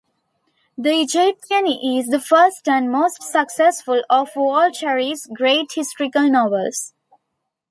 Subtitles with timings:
[0.79, 6.95] The Egyptian is the first and the most successful, of Waltari's great historical novels.